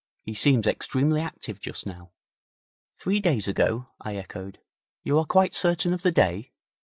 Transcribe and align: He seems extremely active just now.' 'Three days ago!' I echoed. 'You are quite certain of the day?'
He 0.23 0.33
seems 0.33 0.65
extremely 0.65 1.21
active 1.21 1.61
just 1.61 1.85
now.' 1.85 2.09
'Three 2.95 3.19
days 3.19 3.47
ago!' 3.47 3.89
I 3.99 4.15
echoed. 4.15 4.57
'You 5.03 5.19
are 5.19 5.25
quite 5.27 5.53
certain 5.53 5.93
of 5.93 6.01
the 6.01 6.11
day?' 6.11 6.53